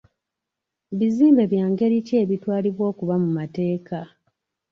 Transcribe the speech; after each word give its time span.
Bizimbe 0.97 1.43
bya 1.51 1.65
ngeri 1.71 1.97
ki 2.05 2.13
ebitwalibwa 2.23 2.83
okuba 2.91 3.15
mu 3.23 3.29
mateeka? 3.37 3.97